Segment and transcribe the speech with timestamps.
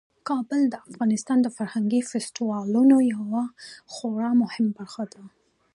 [0.29, 3.43] کابل د افغانستان د فرهنګي فستیوالونو یوه
[3.93, 5.21] خورا مهمه برخه ده.